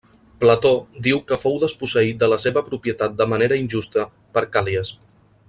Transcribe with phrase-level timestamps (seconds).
[0.43, 0.69] Plató
[1.07, 4.97] diu que fou desposseït de la seva propietat de manera injusta per Càl·lies.